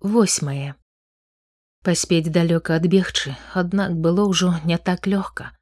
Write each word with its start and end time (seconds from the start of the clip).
восьмае 0.00 0.74
паспець 1.84 2.32
далёка 2.32 2.76
адбегчы 2.80 3.36
аднак 3.52 3.96
было 4.04 4.24
ўжо 4.28 4.56
не 4.64 4.78
так 4.78 5.06
лёгка. 5.06 5.52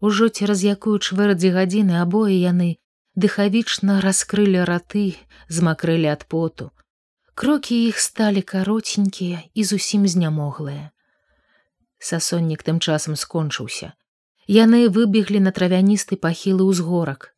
Ужо 0.00 0.28
цераз 0.28 0.60
якую 0.60 0.98
чвэрдзі 1.00 1.52
гадзіны 1.56 1.96
абое 2.00 2.36
яны 2.36 2.76
дыхавічна 3.16 4.00
раскрылі 4.04 4.64
раты 4.68 5.16
змакрэлі 5.48 6.12
ад 6.12 6.28
поту. 6.28 6.68
Крокі 7.32 7.80
іх 7.88 7.96
сталі 8.00 8.44
каротенькія 8.44 9.40
і 9.54 9.64
зусім 9.64 10.04
знямоглыя. 10.04 10.92
Сасоннік 11.96 12.60
тым 12.60 12.76
часам 12.80 13.16
скончыўся. 13.16 13.96
Яны 14.46 14.88
выбеглі 14.92 15.40
на 15.40 15.50
травяністы 15.50 16.20
пахілы 16.20 16.68
ўзгорак. 16.68 17.32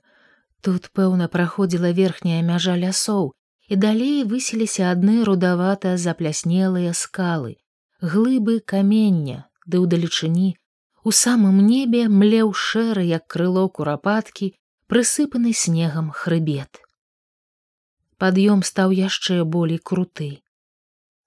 Тут 0.67 0.91
пэўна 0.91 1.31
праходзіла 1.31 1.95
верхняя 1.95 2.43
мяжа 2.43 2.75
лясоў 2.75 3.38
і 3.69 3.77
далей 3.77 4.25
высіліся 4.25 4.91
адны 4.93 5.25
рудавата 5.29 5.97
запляснелыя 5.97 6.93
скалы 6.97 7.57
глыбы 8.01 8.61
камення 8.73 9.45
ды 9.67 9.83
ўдалечыні 9.85 10.49
у 11.09 11.13
самым 11.19 11.59
небе 11.67 12.07
млеў 12.09 12.53
шэры 12.53 13.05
як 13.09 13.27
крыло 13.35 13.69
курапаткі 13.69 14.53
прысыпаны 14.93 15.53
снегам 15.53 16.11
хрыбет. 16.11 16.81
Пад'ём 18.19 18.65
стаў 18.67 18.95
яшчэ 18.99 19.45
болей 19.45 19.79
круты. 19.79 20.43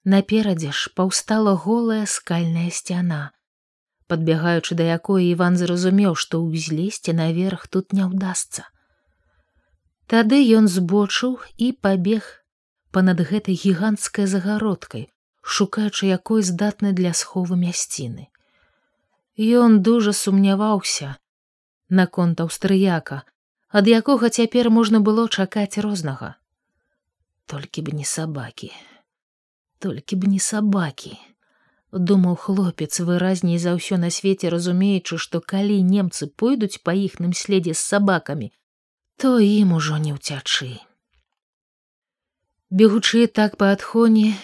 Наперадзе 0.04 0.72
ж 0.72 0.90
паўстала 0.96 1.54
голая 1.56 2.06
скальная 2.06 2.70
сцяна. 2.70 3.32
Подбягаючы 4.08 4.74
да 4.74 4.84
якой 4.90 5.30
іван 5.30 5.56
зразумеў 5.56 6.18
што 6.18 6.42
ўзлезці 6.42 7.14
наверх 7.16 7.68
тут 7.68 7.92
не 7.96 8.04
ўдасца 8.04 8.68
Тады 10.12 10.38
ён 10.58 10.68
збочыў 10.68 11.40
і 11.56 11.72
пабег 11.84 12.28
па-над 12.92 13.24
гэтай 13.28 13.56
гіганцкай 13.56 14.26
загародкай, 14.28 15.08
шукаючы 15.40 16.12
якой 16.12 16.44
здатны 16.44 16.92
для 16.92 17.14
схову 17.16 17.56
мясціны. 17.56 18.28
Ён 19.40 19.80
дужа 19.80 20.12
сумняваўся 20.12 21.16
наконт 21.88 22.44
аўстрыяка, 22.44 23.22
ад 23.72 23.88
якога 23.88 24.28
цяпер 24.28 24.68
можна 24.68 25.00
было 25.00 25.28
чакаць 25.28 25.80
рознага. 25.80 26.36
Толькі 27.48 27.88
б 27.88 27.96
не 27.96 28.04
сабакі, 28.04 28.72
толькі 29.78 30.16
б 30.16 30.36
не 30.36 30.40
сабакі. 30.52 31.16
Думаў 31.92 32.36
хлопец 32.36 33.00
выразней 33.00 33.56
за 33.56 33.76
ўсё 33.76 33.96
на 34.00 34.08
свеце 34.08 34.52
разумеючы, 34.52 35.16
што 35.16 35.40
калі 35.40 35.80
немцы 35.80 36.28
пойдуць 36.28 36.80
па 36.84 36.92
іхным 36.96 37.32
следзе 37.32 37.72
з 37.72 37.80
сабакамі, 37.80 38.52
то 39.22 39.38
ім 39.38 39.72
ужо 39.78 39.96
не 40.02 40.12
ўцячы. 40.14 40.82
Бегучы 42.74 43.28
так 43.30 43.52
па 43.54 43.68
адхоне, 43.74 44.34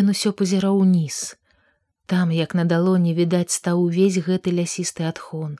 ён 0.00 0.10
усё 0.10 0.32
пазіраў 0.40 0.80
уніз. 0.82 1.18
Там, 2.10 2.32
як 2.34 2.56
на 2.58 2.64
далоні 2.72 3.14
відаць 3.14 3.54
стаў 3.54 3.84
увесь 3.84 4.18
гэты 4.28 4.54
лясісты 4.56 5.06
адхон. 5.10 5.52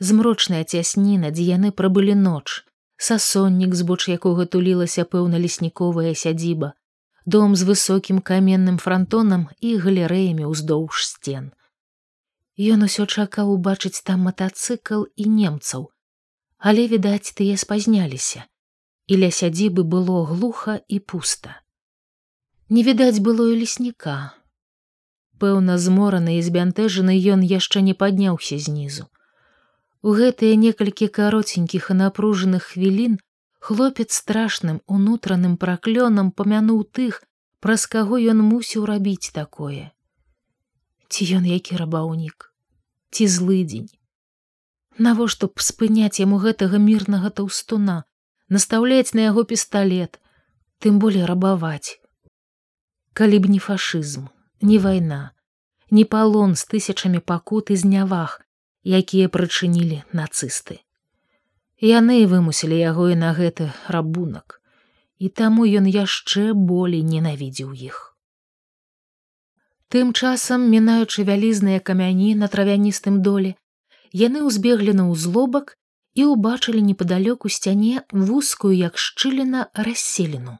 Змрочная 0.00 0.64
цясніна, 0.64 1.30
дзе 1.30 1.46
яны 1.50 1.70
прабылі 1.82 2.18
ноч, 2.24 2.66
сасоннік, 2.98 3.78
збоч 3.78 4.08
якога 4.16 4.48
тулілася 4.56 5.06
пэўна 5.06 5.38
лесніковая 5.38 6.16
сядзіба, 6.18 6.72
дом 7.26 7.54
з 7.54 7.62
высокім 7.70 8.18
каменным 8.32 8.82
франтонам 8.82 9.46
і 9.62 9.78
галерэямі 9.86 10.50
ўздоўж 10.50 11.06
сцен. 11.12 11.54
Ён 12.58 12.90
усё 12.90 13.06
чакаў 13.06 13.54
убачыць 13.54 14.02
там 14.02 14.26
матацыкл 14.26 15.06
і 15.14 15.30
немцаў, 15.38 15.90
але 16.60 16.86
відаць 16.86 17.32
тыя 17.32 17.56
спазняліся. 17.56 18.44
І 19.10 19.16
ля 19.24 19.30
сядзібы 19.34 19.82
было 19.82 20.24
глуха 20.28 20.80
і 20.86 21.00
пуста. 21.00 21.56
Не 22.68 22.84
відаць 22.86 23.18
было 23.18 23.48
і 23.50 23.56
лесніка. 23.64 24.36
Пэўна 25.40 25.80
змораны 25.80 26.36
і 26.38 26.42
збянтэжаны 26.44 27.16
ён 27.34 27.40
яшчэ 27.42 27.80
не 27.80 27.94
падняўся 27.96 28.60
знізу. 28.60 29.08
У 30.04 30.12
гэтыя 30.14 30.54
некалькі 30.60 31.08
кароценькіх 31.08 31.90
і 31.90 31.96
напружаных 31.96 32.76
хвілін 32.76 33.18
хлопец 33.58 34.12
страшным 34.14 34.80
унутраным 34.86 35.56
праклёнам 35.56 36.30
памянуў 36.30 36.84
тых 36.84 37.24
праз 37.60 37.88
каго 37.88 38.20
ён 38.20 38.44
мусіў 38.44 38.84
рабіць 38.84 39.32
такое. 39.32 39.90
Ці 41.08 41.26
ён 41.40 41.48
які 41.48 41.80
рабаўнік? 41.80 42.52
Ці 43.10 43.26
злыдзень 43.26 43.90
навошта 44.98 45.46
б 45.46 45.62
спыняць 45.62 46.20
яму 46.20 46.38
гэтага 46.42 46.78
мірнага 46.78 47.30
таўстуна? 47.30 48.04
Настаўляць 48.48 49.14
на 49.14 49.30
яго 49.30 49.44
пісталлет 49.44 50.18
тым 50.78 50.98
болей 50.98 51.24
рабаваць. 51.24 52.00
Калі 53.12 53.38
б 53.38 53.50
не 53.54 53.58
фашызм 53.58 54.30
не 54.60 54.78
вайна 54.78 55.30
не 55.90 56.04
палон 56.04 56.54
з 56.54 56.66
тысячамі 56.70 57.20
пакут 57.20 57.70
і 57.70 57.76
зняваг 57.76 58.38
якія 58.84 59.28
прычынілі 59.28 60.02
нацысты. 60.14 60.80
Яны 61.80 62.24
вымусілі 62.30 62.78
яго 62.78 63.10
і 63.10 63.16
на 63.18 63.32
гэты 63.34 63.72
рабунак 63.88 64.60
і 65.20 65.28
таму 65.28 65.66
ён 65.66 65.84
яшчэ 65.84 66.52
болей 66.54 67.02
ненавідзеў 67.04 67.72
іх. 67.76 68.16
Тым 69.90 70.12
часам 70.14 70.70
мінаючы 70.70 71.26
вялізныя 71.28 71.80
камяні 71.80 72.34
на 72.38 72.48
травяністым 72.48 73.20
доле 73.26 73.56
яны 74.12 74.42
ўзбеглі 74.42 74.92
на 74.98 75.06
ўзлобак 75.10 75.76
і 76.14 76.26
ўбачылі 76.34 76.82
непадалёку 76.82 77.48
сцяне 77.48 78.02
вузкую 78.10 78.74
як 78.74 78.98
шчыліна 78.98 79.70
расселену, 79.74 80.58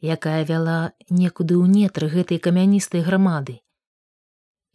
якая 0.00 0.44
вяла 0.44 0.92
некуды 1.08 1.56
ў 1.56 1.64
нетры 1.66 2.12
гэтай 2.12 2.38
камяністай 2.38 3.00
грамады. 3.00 3.64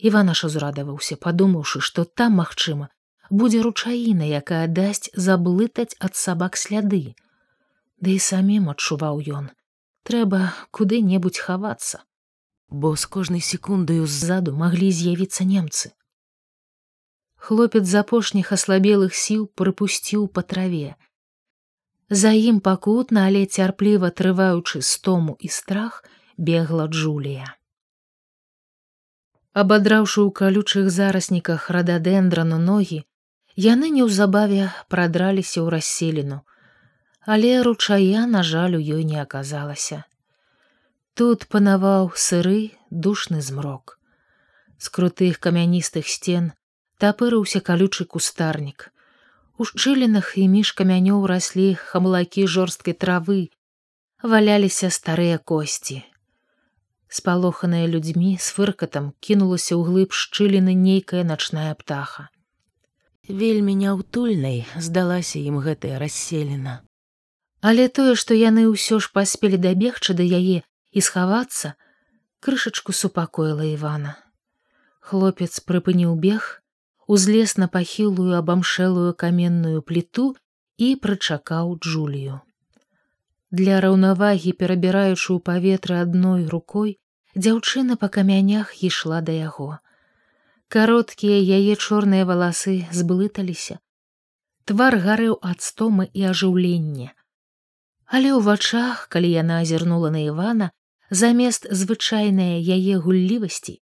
Іван 0.02 0.34
аж 0.34 0.50
узрадаваўся, 0.50 1.16
падумаўшы, 1.22 1.80
што 1.80 2.06
там, 2.06 2.42
магчыма, 2.42 2.90
будзе 3.30 3.62
ручаіна, 3.62 4.26
якая 4.26 4.66
дасць 4.66 5.14
заблытаць 5.14 5.94
ад 6.02 6.18
сабак 6.18 6.58
сляды. 6.58 7.14
Ды 8.02 8.18
і 8.18 8.20
самім 8.20 8.74
адчуваў 8.74 9.22
ён, 9.30 9.54
трэба 10.02 10.58
куды-небудзь 10.74 11.38
хавацца, 11.38 12.02
бо 12.74 12.98
з 12.98 13.06
кожнай 13.06 13.46
секундаю 13.46 14.10
ззаду 14.10 14.58
маглі 14.58 14.90
з'явіцца 14.90 15.46
немцы 15.46 15.94
хлопец 17.42 17.86
з 17.90 17.96
апошніх 18.06 18.52
аслабелых 18.56 19.16
сіл 19.18 19.48
прыпусціў 19.60 20.28
па 20.30 20.46
траве. 20.54 20.94
За 22.10 22.32
ім 22.38 22.60
пакутна, 22.60 23.26
але 23.30 23.46
цярпліва 23.46 24.12
трываючы 24.22 24.82
стому 24.86 25.38
і 25.40 25.50
страх 25.50 26.04
бегла 26.38 26.86
Джулія. 26.86 27.58
Абадраўшы 29.58 30.22
ў 30.22 30.30
калючых 30.38 30.94
зарасніках 30.94 31.66
рададендрану 31.74 32.62
ногі, 32.62 33.02
яны 33.58 33.90
неўзабаве 33.98 34.70
прадраліся 34.88 35.66
ў 35.66 35.68
расселіну, 35.76 36.40
але 37.26 37.58
ручая, 37.66 38.30
на 38.30 38.46
жаль, 38.46 38.78
у 38.78 38.82
ёй 38.86 39.04
не 39.04 39.20
аказалася. 39.26 40.04
Тут 41.18 41.50
панаваў 41.50 42.14
сыры 42.16 42.78
душны 42.90 43.42
змрок. 43.42 43.98
З 44.78 44.90
крутых 44.90 45.42
камяністых 45.42 46.08
сцен 46.08 46.54
тапырыўся 47.02 47.60
калючы 47.66 48.06
кустарнік. 48.06 48.92
У 49.58 49.66
шчылінах 49.66 50.38
і 50.38 50.46
між 50.52 50.72
камянёў 50.78 51.26
раслі 51.30 51.74
хамлакі 51.90 52.46
жорсткай 52.46 52.94
травы, 52.94 53.50
валяліся 54.22 54.90
старыя 54.94 55.38
косці. 55.38 56.02
Спалоханая 57.10 57.88
людзьмі 57.92 58.38
з 58.38 58.54
фыркатам 58.56 59.12
кінулася 59.20 59.74
ў 59.76 59.82
глыб 59.90 60.14
шчыліны 60.14 60.78
нейкая 60.78 61.26
начная 61.26 61.74
птаха. 61.76 62.30
Вельмі 63.28 63.76
няўтульнай 63.82 64.64
здалася 64.78 65.42
ім 65.42 65.60
гэтая 65.66 65.98
расселена. 66.00 66.80
Але 67.62 67.90
тое, 67.90 68.16
што 68.16 68.38
яны 68.38 68.70
ўсё 68.70 69.02
ж 69.04 69.12
паспелі 69.14 69.58
дабегчы 69.58 70.18
да 70.18 70.24
яе 70.24 70.64
і 70.92 71.00
схавацца, 71.02 71.76
крышачку 72.40 72.94
супакоіла 72.94 73.68
Івана. 73.74 74.18
Хлопец 75.02 75.60
прыпыніў 75.60 76.16
бег, 76.16 76.61
узлез 77.12 77.58
на 77.58 77.68
пахілую 77.68 78.38
абамшэлую 78.40 79.12
каменную 79.22 79.80
пліту 79.88 80.28
і 80.78 80.88
прычакаў 81.06 81.74
джулію. 81.84 82.40
Для 83.60 83.80
раўнавагі 83.84 84.54
перабіраючы 84.62 85.28
ў 85.36 85.40
паветры 85.50 85.98
адной 86.04 86.48
рукой, 86.54 86.94
дзяўчына 87.36 88.00
па 88.04 88.08
камянях 88.16 88.72
ішла 88.90 89.20
да 89.28 89.36
яго. 89.36 89.68
Кароткія 90.72 91.42
яе 91.60 91.76
чорныя 91.76 92.24
валасы 92.32 92.78
зблыталіся. 92.96 93.80
Твар 94.64 95.00
гарэў 95.04 95.36
ад 95.52 95.60
стомы 95.68 96.08
і 96.16 96.32
ажыўлення. 96.32 97.12
Але 98.08 98.32
ў 98.32 98.40
вачах, 98.48 99.06
калі 99.12 99.36
яна 99.36 99.60
азірнула 99.68 100.16
на 100.16 100.24
Івана, 100.32 100.72
замест 101.24 101.68
звычайнай 101.84 102.64
яе 102.64 103.04
гуллівасці 103.04 103.82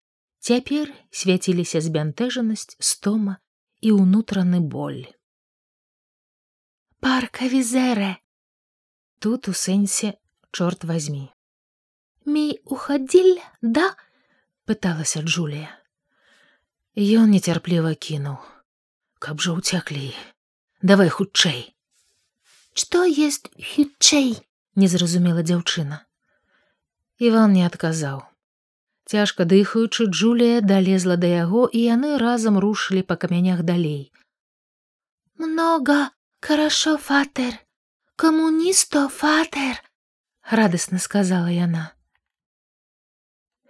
Цяпер 0.48 0.92
свяціліся 1.12 1.82
збянтэжанасць, 1.84 2.78
стома 2.80 3.40
і 3.84 3.98
ўнутраны 4.00 4.64
боль. 4.64 5.04
Парка 7.04 7.52
візерэ. 7.52 8.16
Тут 9.20 9.52
у 9.52 9.54
сэнсе 9.54 10.16
чорт 10.52 10.88
возьми. 10.88 11.28
мій 12.28 12.60
ухадзіль 12.66 13.40
да 13.62 13.96
пыталася 14.68 15.24
Джулія 15.24 15.72
Ён 16.98 17.32
нецярпліва 17.32 17.94
кінуў 17.96 18.36
каб 19.24 19.40
жа 19.46 19.56
уцяклі 19.56 20.12
давай 20.92 21.08
хутчэй 21.18 21.62
что 22.84 23.08
есть 23.08 23.48
хутчэй 23.70 24.36
не 24.76 24.92
зразумела 24.92 25.46
дзяўчына 25.48 26.04
Іван 27.30 27.56
не 27.56 27.64
адказаў 27.70 28.20
цяжка 29.08 29.48
дыхаючы 29.48 30.12
Джулія 30.12 30.60
далезла 30.62 31.16
да 31.16 31.28
яго 31.28 31.68
і 31.72 31.80
яны 31.80 32.18
разам 32.20 32.60
рушылі 32.60 33.02
па 33.08 33.16
камянях 33.16 33.64
далей. 33.64 34.12
Много 35.40 36.12
хорошо 36.42 36.98
фатер 36.98 37.56
камуністо 38.16 39.08
фатер 39.08 39.80
радасна 40.52 41.00
сказала 41.00 41.50
яна. 41.50 41.94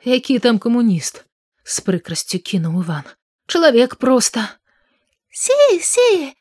Які 0.04 0.40
там 0.40 0.60
камуніст 0.60 1.26
з 1.64 1.82
прыкрасцю 1.86 2.40
кінуў 2.40 2.82
иван 2.82 3.06
чалавек 3.46 3.96
проста! 3.96 4.58
Си 5.30 5.54
си 5.82 6.34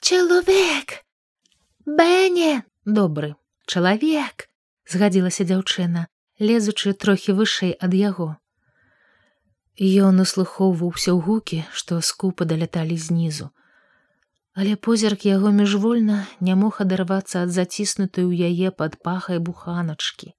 чалавек! 0.00 1.04
Бэне 1.84 2.62
добры 2.84 3.34
чалавек 3.66 4.48
згадзілася 4.88 5.44
дзяўчына 5.44 6.06
лезучы 6.40 6.94
трохі 6.94 7.34
вышэй 7.38 7.74
ад 7.78 7.94
яго. 7.94 8.36
Ён 9.78 10.22
услухоўваўся 10.22 11.14
ў 11.14 11.18
гукі 11.22 11.58
што 11.70 12.00
скупа 12.02 12.44
даляталі 12.44 12.98
знізу. 12.98 13.50
Але 14.58 14.74
позірк 14.74 15.22
яго 15.26 15.50
міжвольна 15.54 16.26
не 16.40 16.54
мог 16.58 16.82
адарвацца 16.82 17.46
ад 17.46 17.54
заціснутай 17.54 18.26
у 18.26 18.34
яе 18.34 18.70
пад 18.74 18.98
пахай 19.02 19.38
буханачкі. 19.38 20.34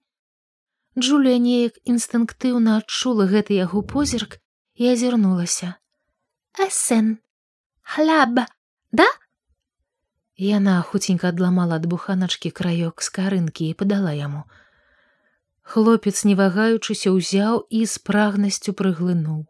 Джулія 0.99 1.39
неяк 1.39 1.79
інстынктыўна 1.87 2.83
адчула 2.83 3.27
гэты 3.31 3.55
яго 3.55 3.83
позірк 3.83 4.39
і 4.75 4.91
азірнулася. 4.91 5.75
Эсен 6.59 7.19
хляб 7.83 8.43
да? 8.91 9.07
Яна 10.35 10.81
хуценька 10.81 11.31
адламала 11.31 11.79
ад 11.79 11.87
буханачкі 11.87 12.51
краёк 12.51 13.03
скарынкі 13.03 13.71
і 13.71 13.77
падала 13.79 14.11
яму 14.11 14.43
хлопец 15.69 16.25
не 16.25 16.33
вагаючыся 16.37 17.13
ўзяў 17.13 17.61
і 17.69 17.85
з 17.85 18.01
прагнасцю 18.09 18.73
прыглынуў. 18.73 19.45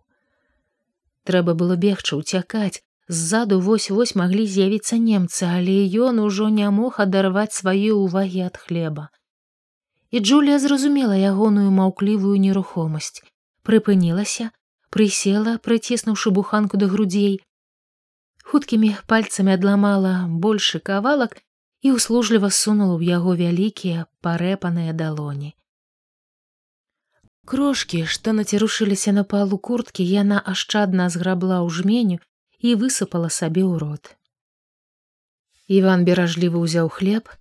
Трэба 1.29 1.55
было 1.55 1.79
бегчы 1.79 2.19
ўцякаць. 2.19 2.83
Ззаду 3.09 3.57
вось 3.65 3.89
вось 3.89 4.13
маглі 4.19 4.43
з'явіцца 4.45 4.99
немцы 5.01 5.47
але 5.49 5.77
ён 6.07 6.19
ужо 6.21 6.49
не 6.53 6.67
мог 6.69 6.99
адарваць 7.03 7.55
свае 7.57 7.95
ўвагі 7.95 8.41
ад 8.47 8.59
хлеба. 8.63 9.09
І 10.11 10.19
Джулія 10.19 10.59
зразумела 10.59 11.17
ягоную 11.17 11.71
маўклівую 11.71 12.37
нерухомасць. 12.45 13.23
Прыпынілася 13.65 14.49
прысела 14.93 15.57
прыціснуўшы 15.65 16.33
буханку 16.35 16.77
да 16.81 16.89
грудзей. 16.91 17.39
Хуткімі 18.43 18.91
пальцамі 19.07 19.55
адламала 19.57 20.13
большы 20.45 20.83
кавалак 20.91 21.39
і 21.81 21.95
услужліва 21.97 22.49
сунула 22.49 22.97
ў 22.99 23.17
яго 23.17 23.37
вялікія 23.39 24.05
парэпаныя 24.25 24.93
далоні 24.93 25.55
крошки 27.53 28.01
што 28.15 28.33
націрушыліся 28.39 29.13
на 29.17 29.23
палу 29.33 29.59
курткі 29.69 30.07
яна 30.07 30.41
ашчадна 30.53 31.09
зграбла 31.15 31.59
ў 31.65 31.69
жменю 31.79 32.17
і 32.59 32.75
высыпала 32.83 33.29
сабе 33.39 33.63
ў 33.67 33.81
рот 33.83 34.13
иван 35.79 36.05
беражліва 36.09 36.65
ўзяў 36.65 36.91
хлеб 36.99 37.33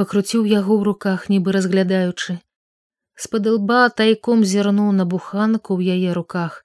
пакруціў 0.00 0.48
яго 0.54 0.72
ў 0.78 0.82
руках 0.90 1.30
нібы 1.34 1.54
разглядаючы 1.58 2.40
з-пад 3.24 3.48
лба 3.54 3.80
тайком 4.02 4.44
зірнуў 4.52 4.92
на 4.98 5.08
буханку 5.14 5.78
ў 5.78 5.96
яе 5.96 6.18
руках 6.18 6.62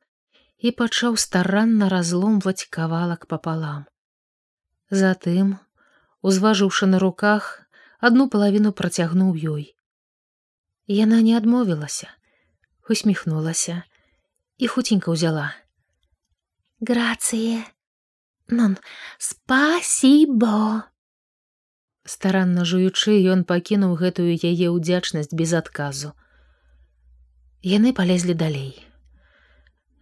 і 0.58 0.74
пачаў 0.82 1.18
старанна 1.22 1.90
разломваць 1.94 2.68
кавалак 2.74 3.28
папалам. 3.34 3.86
Затым, 4.90 5.58
узважыўшы 6.22 6.90
на 6.90 7.00
руках, 7.04 7.50
адну 8.00 8.28
палавіну 8.34 8.72
працягнуў 8.72 9.36
ёй. 9.54 9.66
Яна 10.88 11.22
не 11.22 11.36
адмовілася, 11.38 12.10
усміхнулася 12.90 13.84
і 14.58 14.68
хуценька 14.68 15.12
ўзяла. 15.12 15.54
Грацые, 16.80 17.66
Нон, 18.48 18.78
спасибо. 19.18 20.88
Старанна 22.08 22.64
жуючы, 22.64 23.20
ён 23.28 23.44
пакінуў 23.44 24.00
гэтую 24.00 24.32
яе 24.32 24.68
ўдзячнасць 24.72 25.36
без 25.36 25.52
адказу. 25.52 26.16
Яны 27.62 27.92
палезлі 27.92 28.38
далей 28.38 28.88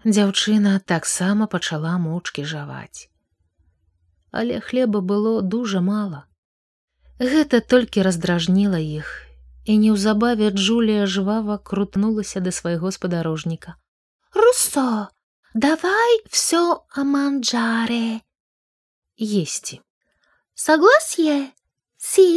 дзяўчына 0.06 0.72
таксама 0.86 1.46
пачала 1.50 1.98
моўчкі 2.02 2.44
жаваць 2.50 3.10
але 4.30 4.60
хлеба 4.66 5.02
было 5.12 5.42
дужа 5.54 5.82
мала 5.82 6.20
гэта 7.34 7.62
толькі 7.74 8.04
раздражніла 8.08 8.78
іх 8.78 9.10
і 9.66 9.78
неўзабаве 9.82 10.52
джулія 10.52 11.06
жвава 11.16 11.58
крутнулася 11.58 12.40
да 12.48 12.54
свайго 12.58 12.92
спадарожніка 12.98 13.76
руссо 14.44 14.86
давай 15.54 16.20
все 16.30 16.62
аманджаре 17.04 18.22
есці 19.18 19.82
согласье 20.68 21.38
сі 21.98 22.30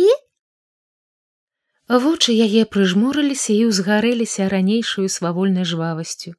вочы 2.08 2.34
яе 2.48 2.66
прыжмурыліся 2.76 3.52
і 3.54 3.70
ўзгарэліся 3.70 4.48
ранейшую 4.52 5.08
свавольнай 5.08 5.64
жвавасцю 5.64 6.36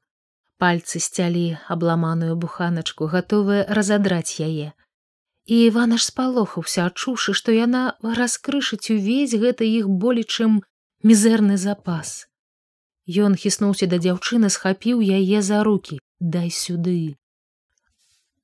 пальцы 0.59 0.99
сцялі 0.99 1.57
абламаную 1.73 2.35
буханачку 2.35 3.07
гатовыя 3.13 3.65
разадраць 3.77 4.43
яе. 4.43 4.75
І 5.49 5.55
иван 5.71 5.95
аж 5.97 6.05
спалохаўся 6.11 6.85
адчуўшы 6.91 7.33
што 7.39 7.55
яна 7.55 7.83
раскрышыць 8.19 8.91
увесь 8.95 9.33
гэта 9.43 9.65
іх 9.65 9.87
болечым 10.03 10.59
мізэрны 11.03 11.57
запас 11.57 12.27
ён 13.27 13.39
хіснуўся 13.43 13.87
да 13.93 13.97
дзяўчыны 14.03 14.51
схапіў 14.55 15.01
яе 15.21 15.41
за 15.49 15.63
руки 15.63 15.99
дай 16.19 16.51
сюды 16.59 17.15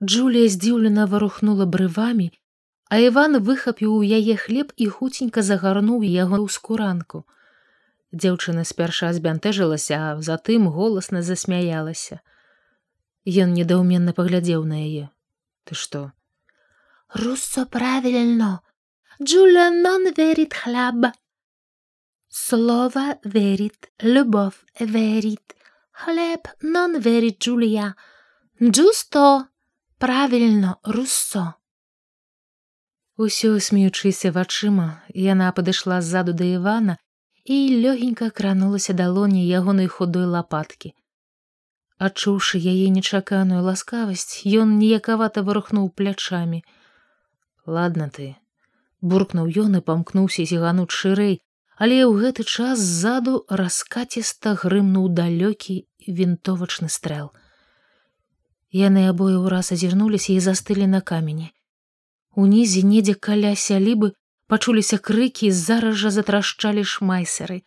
джулія 0.03 0.49
здзіўлена 0.57 1.05
варухнула 1.13 1.69
брывамі 1.77 2.31
а 2.89 2.99
иван 3.11 3.39
выхапіў 3.51 3.95
у 3.99 4.03
яе 4.19 4.35
хлеб 4.47 4.75
і 4.75 4.91
хуценька 4.97 5.45
загарнуў 5.51 6.03
яго 6.09 6.37
ў 6.43 6.47
скуранку 6.57 7.25
Дзяўчына 8.15 8.63
спярша 8.63 9.11
збянтэжылася, 9.15 9.95
а 9.99 10.21
затым 10.23 10.69
голасна 10.71 11.21
засмяялася. 11.21 12.21
Ён 13.25 13.51
недаўменна 13.57 14.13
паглядзеў 14.15 14.63
на 14.69 14.79
яе. 14.79 15.09
Ты 15.65 15.75
што? 15.75 16.13
Руссо 17.11 17.65
правільно. 17.65 18.61
Джуля 19.21 19.67
нон 19.71 20.13
верит 20.15 20.53
хляб. 20.53 21.11
Слова 22.34 23.18
верит, 23.24 23.90
любов 24.00 24.64
верит. 24.78 25.56
Хлеб 25.92 26.48
нон 26.62 26.98
верит 26.98 27.42
Джулія. 27.42 27.94
Джусто 28.62 29.46
правільно 29.98 30.76
руссо. 30.84 31.54
Усё 33.16 33.60
смеючыся 33.60 34.32
вачыма, 34.32 35.04
яна 35.12 35.52
падышла 35.52 36.00
ззаду 36.00 36.32
да 36.32 36.44
Івана 36.44 36.96
і 37.44 37.56
лёгенька 37.82 38.30
кранулася 38.30 38.92
далоні 38.96 39.44
ягонай 39.44 39.88
худой 39.92 40.24
лапаткі. 40.24 40.94
Адчуўшы 42.00 42.56
яе 42.56 42.88
нечаканую 42.94 43.60
ласкавасць, 43.60 44.40
ён 44.48 44.78
ніякавата 44.80 45.44
вырухнуў 45.44 45.90
плячамі. 45.92 46.64
Ладна 47.66 48.08
ты, 48.08 48.40
буркнуў 49.04 49.52
ён 49.64 49.76
і 49.76 49.84
памкнуўся 49.84 50.48
зігануць 50.48 50.96
шырэй, 50.96 51.36
але 51.75 51.97
ў 52.07 52.13
гэты 52.23 52.43
час 52.43 52.79
ззаду 52.79 53.43
раскаціста 53.49 54.55
грымнуў 54.63 55.09
далёкі 55.19 55.83
вінтовачны 56.07 56.89
стрэл. 56.89 57.31
Яны 58.71 59.07
абое 59.11 59.35
ўраз 59.39 59.71
азірнуліся 59.75 60.31
і 60.35 60.39
застылі 60.43 60.87
на 60.87 61.01
камені. 61.01 61.51
Унізе 62.35 62.83
недзе 62.83 63.15
каля 63.15 63.55
сялібы 63.55 64.11
пачуліся 64.47 64.97
крыкі 64.97 65.51
зараз 65.51 65.95
жа 66.01 66.11
затрашчалі 66.17 66.83
шмайсеры 66.95 67.61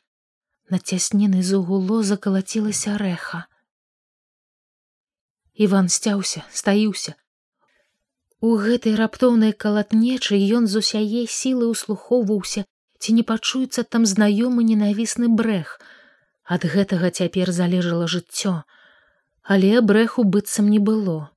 на 0.71 0.79
цяснены 0.79 1.43
зугуло 1.43 2.03
закалацілася 2.09 2.97
рэха 3.03 3.41
иван 5.67 5.88
сцяўся 5.95 6.45
стаіўся 6.61 7.15
у 8.49 8.55
гэтай 8.65 8.95
раптоўнай 9.00 9.55
калатнечы 9.65 10.38
ён 10.59 10.71
з 10.73 10.83
усяе 10.85 11.23
сілы 11.37 11.71
ўслухоўваўся 11.73 12.65
ці 12.99 13.14
не 13.19 13.23
пачуецца 13.23 13.85
там 13.85 14.07
знаёмы 14.07 14.64
ненавісны 14.71 15.28
брэх? 15.40 15.78
Ад 16.45 16.64
гэтага 16.64 17.11
цяпер 17.11 17.52
залежала 17.52 18.07
жыццё. 18.07 18.62
Але 19.43 19.81
брэху 19.81 20.25
быццам 20.25 20.69
не 20.73 20.78
было. 20.78 21.31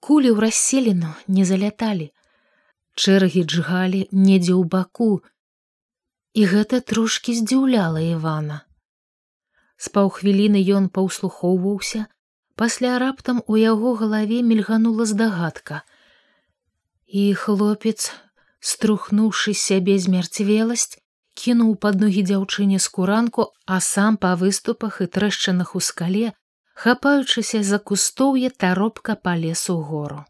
Кулі 0.00 0.32
ў 0.34 0.38
расселіну 0.44 1.12
не 1.28 1.44
заляталі. 1.48 2.10
Чэргі 2.94 3.44
джгалі 3.44 4.00
недзе 4.12 4.52
ў 4.58 4.64
баку. 4.66 5.22
І 6.34 6.48
гэта 6.50 6.80
трошкі 6.80 7.36
здзіўляла 7.38 8.02
івана. 8.02 8.64
З 9.76 9.92
паўхвіліны 9.94 10.60
ён 10.78 10.88
паўслухоўваўся, 10.96 12.06
пасля 12.54 12.98
раптам 13.02 13.40
у 13.46 13.56
яго 13.60 13.94
галаве 14.00 14.42
мільганула 14.42 15.06
здагадка. 15.12 15.82
І 17.06 17.34
хлопец, 17.34 18.12
струхнуўшы 18.62 19.54
сябе 19.58 19.98
змярцвеласць, 19.98 20.98
кінуў 21.34 21.74
пад 21.82 22.00
ногі 22.00 22.22
дзяўчыне 22.30 22.78
скуранку, 22.78 23.50
а 23.66 23.80
сам 23.80 24.16
па 24.16 24.34
выступах 24.38 25.00
і 25.02 25.06
трэшчанах 25.16 25.74
у 25.78 25.80
скале, 25.80 26.32
хапаючыся 26.74 27.62
за 27.62 27.78
кустоўе 27.78 28.50
таропка 28.64 29.16
па 29.16 29.34
лесу 29.36 29.78
гору. 29.90 30.22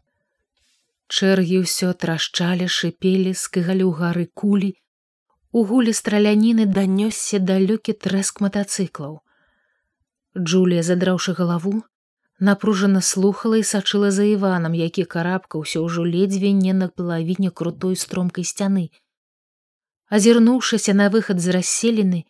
Чэргі 1.13 1.61
ўсё 1.61 1.93
трашчалі, 1.93 2.65
шыпелі, 2.65 3.37
скыгалі 3.37 3.85
ў 3.85 3.91
гары 4.01 4.25
кулі. 4.33 4.73
У 5.53 5.61
гулі 5.69 5.93
страляніны 5.93 6.65
данёсся 6.65 7.37
далёкі 7.37 7.93
трэск 7.93 8.41
матацыклаў. 8.41 9.21
Джулія, 10.33 10.81
задраўшы 10.81 11.37
галаву, 11.37 11.83
напружана 12.43 13.01
слухала 13.01 13.57
і 13.57 13.63
сачыла 13.63 14.11
за 14.11 14.23
іванам, 14.27 14.75
які 14.75 15.05
карабкаўся 15.15 15.79
ўжо 15.79 16.03
ледзьве 16.03 16.51
не 16.51 16.73
на 16.75 16.87
палавіне 16.91 17.49
крутой 17.49 17.95
стромкай 17.95 18.43
сцяны. 18.43 18.89
Азірнуўшыся 20.09 20.93
на 20.93 21.07
выхад 21.13 21.39
з 21.39 21.55
расселены, 21.55 22.25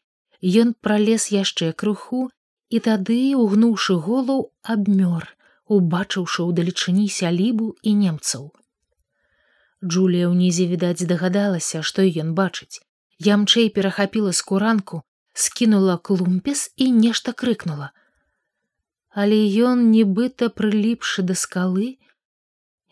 ён 0.64 0.74
пралез 0.86 1.30
яшчэ 1.34 1.74
крыху 1.74 2.30
і 2.70 2.80
тады, 2.90 3.18
угнуўшы 3.36 3.98
голаў, 4.08 4.52
абмёр, 4.76 5.26
убачыўшы 5.66 6.46
ўдалечыні 6.50 7.08
сялібу 7.10 7.74
і 7.82 7.96
немцаў. 8.04 8.52
Джулія 9.84 10.30
ўнізе 10.30 10.70
відаць 10.70 11.02
здагадалася, 11.02 11.82
што 11.82 12.06
ён 12.06 12.38
бачыць. 12.38 12.80
Ямчэй 13.20 13.70
перахапіла 13.74 14.32
скуранку, 14.34 15.02
скінула 15.34 15.98
клумпес 15.98 16.72
і 16.78 16.92
нешта 16.92 17.34
крыкнула. 17.34 17.92
Але 19.14 19.38
ён, 19.70 19.82
нібыта 19.94 20.50
прыліпшы 20.50 21.22
да 21.22 21.36
скалы, 21.38 21.98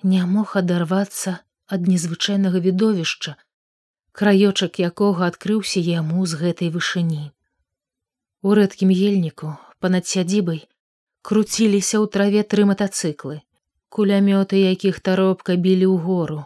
не 0.03 0.21
мог 0.33 0.53
адарвацца 0.59 1.39
ад 1.65 1.87
незвычайнага 1.91 2.61
відовішча, 2.65 3.37
краёчак 4.13 4.77
якога 4.79 5.29
адкрыўся 5.31 5.81
яму 5.81 6.25
з 6.25 6.37
гэтай 6.41 6.69
вышыні. 6.75 7.31
У 8.41 8.53
рэдкім 8.57 8.93
ельніку 8.93 9.55
панад 9.81 10.05
сядзібай 10.05 10.61
круціліся 11.21 11.97
ў 12.01 12.05
траве 12.13 12.41
тры 12.53 12.65
матацыклы, 12.69 13.41
кулямёты 13.89 14.61
якіх 14.61 15.01
таропка 15.05 15.57
білі 15.57 15.89
ў 15.89 15.97
гору. 16.05 16.39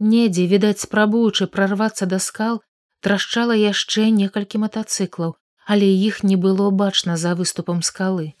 Недзе, 0.00 0.46
відаць, 0.48 0.80
спрабуючы 0.84 1.46
прарвацца 1.46 2.08
да 2.08 2.18
скал, 2.24 2.60
трашчала 3.04 3.56
яшчэ 3.56 4.08
некалькі 4.16 4.64
матацыклаў, 4.64 5.36
але 5.66 5.86
іх 5.86 6.22
не 6.22 6.36
было 6.36 6.70
бачна 6.70 7.16
за 7.16 7.34
выступам 7.34 7.82
скалы. 7.82 8.34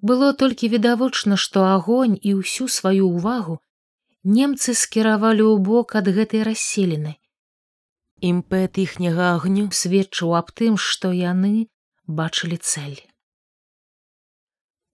Было 0.00 0.32
толькі 0.32 0.68
відавочна, 0.68 1.36
што 1.36 1.64
агонь 1.74 2.18
і 2.20 2.34
ўсю 2.42 2.68
сваю 2.68 3.08
ўвагу 3.10 3.60
немцы 4.24 4.74
скіравалі 4.74 5.42
ў 5.42 5.58
бок 5.58 5.94
ад 5.98 6.06
гэтай 6.06 6.42
расселены. 6.46 7.18
Імпэт 8.22 8.78
іхняга 8.78 9.34
агню 9.34 9.70
сведчыў 9.74 10.34
аб 10.38 10.54
тым, 10.54 10.78
што 10.78 11.10
яны 11.10 11.66
бачылі 12.06 12.58
цэль. 12.62 13.02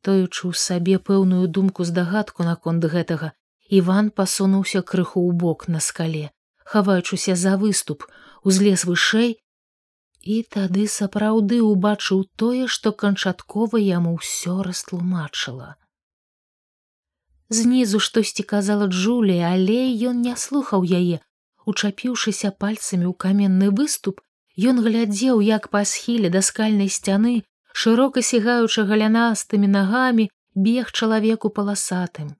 Тоючы 0.00 0.48
ў 0.48 0.54
сабе 0.56 0.96
пэўную 0.96 1.44
думку 1.48 1.84
здагадку 1.84 2.44
наконт 2.48 2.84
гэтага, 2.84 3.36
Іван 3.68 4.08
пасунуўся 4.08 4.80
крыху 4.80 5.20
ў 5.28 5.36
бок 5.36 5.68
на 5.68 5.80
скале, 5.84 6.32
хаваючыся 6.64 7.36
за 7.36 7.60
выступ, 7.60 8.08
узлез 8.40 8.88
вышэй, 8.88 9.36
і 10.28 10.38
тады 10.54 10.84
сапраўды 10.92 11.58
ўбачыў 11.64 12.24
тое, 12.40 12.64
што 12.74 12.92
канчаткова 13.02 13.80
яму 13.80 14.16
ўсё 14.20 14.56
растлумачыла. 14.66 15.68
Знізу 17.58 18.00
штосьці 18.06 18.44
казала 18.50 18.88
Джулія, 18.92 19.52
але 19.56 19.78
ён 20.10 20.20
не 20.24 20.34
слухаў 20.36 20.84
яе, 20.84 21.20
учапіўшыся 21.72 22.50
пальцамі 22.64 23.08
ў 23.08 23.14
каменны 23.24 23.70
выступ, 23.78 24.20
ён 24.72 24.84
глядзеў, 24.84 25.40
як 25.40 25.70
па 25.72 25.84
схіле 25.92 26.28
да 26.34 26.44
скальнай 26.50 26.92
сцяны, 26.92 27.34
шырока 27.72 28.24
сігаючы 28.32 28.84
галянастымі 28.92 29.72
нагамі 29.78 30.28
бег 30.68 30.92
чалавеку 30.92 31.54
паласатым. 31.60 32.36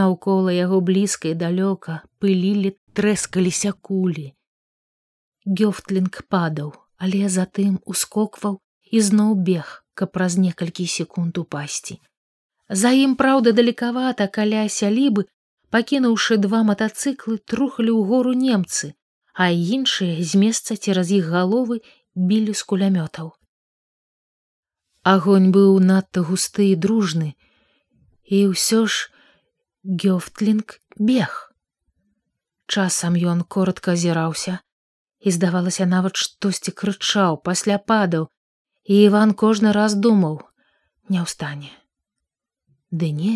Наўкола 0.00 0.56
яго 0.56 0.80
блізка 0.88 1.34
і 1.34 1.36
далёка 1.44 2.00
пылілі 2.24 2.76
трэскаліся 2.96 3.76
кулі. 3.76 4.32
Гёфтлінг 5.48 6.12
падаў, 6.28 6.74
але 7.00 7.28
затым 7.32 7.80
ускокваў 7.88 8.60
і 8.92 9.00
зноў 9.00 9.34
бег, 9.48 9.70
каб 9.94 10.12
праз 10.12 10.36
некалькі 10.36 10.84
секунд 10.84 11.38
упасці. 11.40 11.96
За 12.68 12.92
ім 12.92 13.16
праўда 13.16 13.56
далекавата 13.56 14.28
каля 14.28 14.68
сялібы, 14.68 15.24
пакінуўшы 15.72 16.36
два 16.36 16.60
матацыклы 16.68 17.38
трухалі 17.40 17.92
ў 17.96 18.04
гору 18.12 18.36
немцы, 18.36 18.92
а 19.32 19.48
іншыя 19.48 20.20
з 20.20 20.36
месца 20.36 20.76
цераз 20.76 21.16
іх 21.16 21.32
галовы 21.32 21.80
білі 22.12 22.52
з 22.52 22.62
кулямётаў. 22.68 23.32
Агонь 25.08 25.48
быў 25.56 25.80
надта 25.80 26.20
густы 26.28 26.72
і 26.72 26.76
дружны, 26.76 27.32
і 28.28 28.52
ўсё 28.52 28.84
ж 28.84 29.08
Гёфтлінг 29.88 30.76
бег. 31.00 31.52
Часам 32.68 33.16
ён 33.16 33.46
коротко 33.48 33.96
азіраўся, 33.96 34.60
і 35.20 35.34
здавалася 35.34 35.86
нават 35.86 36.16
штосьці 36.16 36.74
крычаў 36.82 37.38
пасля 37.48 37.78
падаў 37.78 38.28
і 38.84 39.00
иван 39.08 39.34
кожны 39.42 39.72
раз 39.76 39.96
думаў 40.06 40.38
не 41.14 41.22
ўстане 41.24 41.72
ды 42.90 43.10
не 43.20 43.34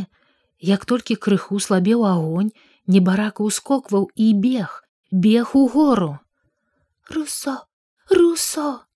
як 0.73 0.87
толькі 0.93 1.19
крыху 1.27 1.59
слабеў 1.67 2.07
агонь 2.07 2.53
небарака 2.87 3.47
ускокваў 3.49 4.09
і 4.15 4.33
бег 4.47 4.79
бег 5.11 5.57
у 5.59 5.67
гору 5.69 6.19
русо 7.11 7.67
русо 8.11 8.87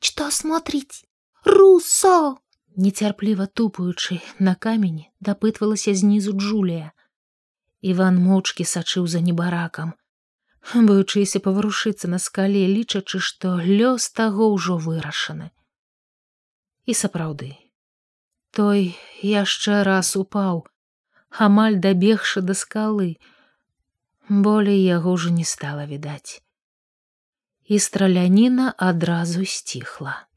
что 0.00 0.30
смотрить? 0.30 1.04
Русо 1.44 2.38
нецярпліва 2.78 3.46
тупаючы 3.46 4.20
на 4.38 4.54
камені 4.54 5.10
дапытвалася 5.20 5.94
знізу 5.98 6.32
джулія 6.38 6.92
иван 7.82 8.20
моўчкі 8.22 8.62
сачыў 8.62 9.06
за 9.10 9.20
небаракам 9.20 9.94
боючыся 10.74 11.40
паварушыцца 11.44 12.10
на 12.12 12.18
скале 12.18 12.64
лічачы 12.66 13.20
што 13.28 13.56
лёс 13.62 14.10
таго 14.10 14.50
ўжо 14.54 14.76
вырашаны. 14.76 15.50
І 16.86 16.94
сапраўды 16.94 17.54
той 18.50 18.94
яшчэ 19.22 19.82
раз 19.88 20.14
упаў 20.16 20.64
амаль 21.48 21.80
дабегшы 21.88 22.40
да 22.42 22.54
скалы. 22.54 23.16
Болей 24.28 24.80
яго 24.84 25.16
ўжо 25.16 25.30
не 25.32 25.44
стала 25.44 25.84
відаць. 25.88 26.44
І 27.64 27.78
страляніна 27.78 28.72
адразу 28.76 29.44
сціхла 29.44 30.28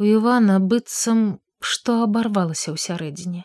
у 0.00 0.06
івана 0.08 0.56
быццам 0.72 1.18
што 1.70 1.94
абарвалася 2.02 2.72
ўсярэдзіне 2.72 3.42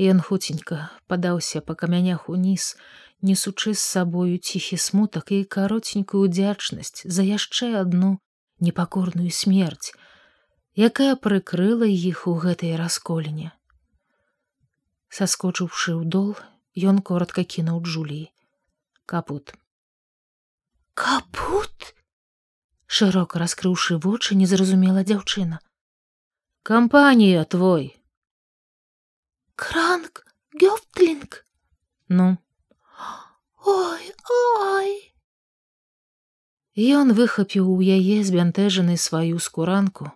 Ён 0.00 0.20
хуценька 0.24 0.88
падаўся 1.12 1.60
па 1.60 1.76
камянях 1.76 2.28
уніз, 2.32 2.76
несучы 3.20 3.74
з 3.74 3.82
сабою 3.84 4.38
ціхі 4.38 4.80
смутак 4.80 5.32
і 5.36 5.44
каротенькую 5.44 6.24
удзячнасць 6.24 7.04
за 7.04 7.26
яшчэ 7.26 7.76
адну 7.82 8.16
непакорную 8.64 9.28
смерць, 9.28 9.92
якая 10.88 11.14
прыкрыла 11.28 11.84
іх 11.84 12.26
у 12.26 12.34
гэтай 12.40 12.76
расколіне. 12.80 13.52
Саскочыўшы 15.12 15.98
ў 16.00 16.04
дол, 16.08 16.36
ён 16.76 17.04
коротко 17.04 17.44
кінуў 17.44 17.82
джулі 17.84 18.22
капут 19.10 19.52
капут 20.94 21.94
шырока 22.86 23.40
раскрыўшы 23.42 23.96
вочы 24.04 24.36
незразумела 24.38 25.02
дзяўчына. 25.02 25.58
Кампанія 26.62 27.42
твой 27.44 27.99
Кранк, 29.60 30.24
Гёфтлинг. 30.54 31.44
Ну. 32.08 32.38
Ой, 33.66 34.04
ой. 34.64 35.12
Ён 36.80 37.12
выхапіў 37.12 37.68
у 37.68 37.76
яе 37.84 38.24
збянтэжаны 38.24 38.96
сваю 38.96 39.36
скуранку. 39.36 40.08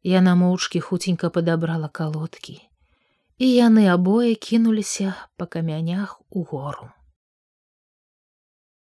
Яна 0.00 0.32
моўчкі 0.40 0.80
хуценька 0.88 1.28
падабрала 1.28 1.92
калодкі. 1.92 2.56
І 3.36 3.46
яны 3.52 3.84
абое 3.92 4.32
кінуліся 4.48 5.12
па 5.36 5.44
камянях 5.44 6.16
у 6.30 6.48
гору. 6.48 6.88